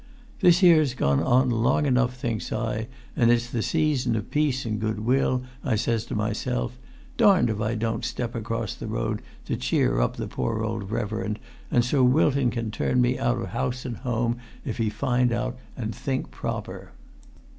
'This 0.39 0.61
here's 0.61 0.93
gone 0.95 1.21
on 1.21 1.51
long 1.51 1.85
enough,' 1.85 2.15
thinks 2.17 2.51
I; 2.51 2.87
'an' 3.15 3.29
it's 3.29 3.51
the 3.51 3.61
season 3.61 4.15
of 4.15 4.31
peace 4.31 4.65
an' 4.65 4.79
good 4.79 5.01
will,' 5.01 5.43
I 5.63 5.75
says 5.75 6.05
to 6.05 6.15
myself; 6.15 6.79
'darned 7.17 7.51
if 7.51 7.61
I 7.61 7.75
don't 7.75 8.03
step 8.03 8.33
across 8.33 8.73
the 8.73 8.87
road 8.87 9.21
to 9.45 9.55
cheer 9.55 9.99
up 10.01 10.15
the 10.15 10.25
poor 10.27 10.63
old 10.63 10.89
reverend, 10.89 11.37
an' 11.69 11.83
Sir 11.83 12.01
Wilton 12.01 12.49
can 12.49 12.71
turn 12.71 12.99
me 12.99 13.19
out 13.19 13.37
of 13.39 13.49
house 13.49 13.85
an' 13.85 13.93
home 14.01 14.37
if 14.65 14.77
he 14.79 14.89
find 14.89 15.31
out 15.31 15.55
an' 15.77 15.91
think 15.91 16.31
proper.' 16.31 16.93